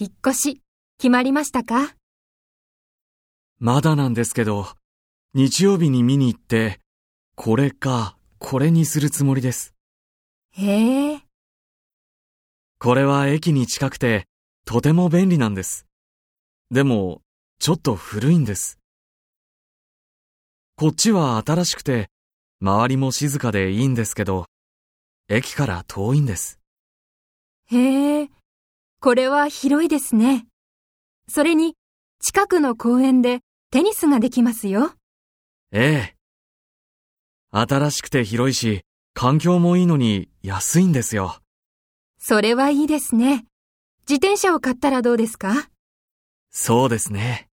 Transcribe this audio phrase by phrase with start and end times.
[0.00, 0.62] 引っ越し、
[0.98, 1.96] 決まりましたか？
[3.58, 4.68] まだなんですけど、
[5.34, 6.78] 日曜日に見に行って、
[7.34, 9.74] これか、これにするつもりです。
[10.52, 11.20] へえ。
[12.78, 14.28] これは駅に近くて、
[14.64, 15.84] とても便利なんです。
[16.70, 17.20] でも、
[17.58, 18.78] ちょっと古いんです。
[20.76, 22.08] こっちは新しくて、
[22.60, 24.46] 周りも静かでいいんですけど、
[25.28, 26.60] 駅から遠いんです。
[27.66, 28.30] へえ、
[29.00, 30.46] これは広いですね。
[31.28, 31.74] それに、
[32.20, 34.92] 近くの公園でテニスができますよ。
[35.70, 36.16] ええ。
[37.52, 38.82] 新しくて広いし、
[39.14, 41.40] 環境もいいのに安いんですよ。
[42.18, 43.44] それはいいですね。
[44.08, 45.68] 自転車を買ったらどうですか？
[46.50, 47.47] そうですね。